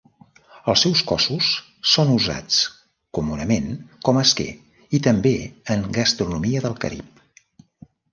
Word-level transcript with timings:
Els 0.71 0.83
seus 0.85 1.01
cossos 1.09 1.49
són 1.89 2.13
usats 2.13 2.57
comunament 3.17 3.67
com 4.09 4.21
a 4.21 4.23
esquer 4.29 4.47
i 4.99 5.01
també 5.09 5.35
en 5.75 5.85
gastronomia 5.99 6.63
del 6.65 6.75
Carib. 6.87 7.23